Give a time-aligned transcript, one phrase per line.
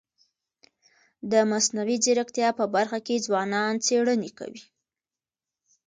[1.31, 4.63] د مصنوعي ځیرکتیا په برخه کي ځوانان څيړني کوي.